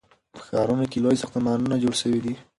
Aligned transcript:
په 0.33 0.41
ښارونو 0.47 0.85
کې 0.91 0.97
لوی 1.03 1.19
ساختمانونه 1.21 1.75
جوړ 1.83 1.93
سوي 2.01 2.19
دي. 2.25 2.33